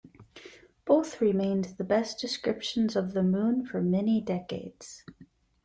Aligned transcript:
Both 0.83 1.21
remained 1.21 1.75
the 1.77 1.83
best 1.83 2.17
descriptions 2.19 2.95
of 2.95 3.13
the 3.13 3.21
Moon 3.21 3.63
for 3.63 3.83
many 3.83 4.19
decades. 4.19 5.03